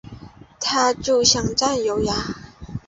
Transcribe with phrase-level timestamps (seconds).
[0.59, 2.15] 他就想占有呀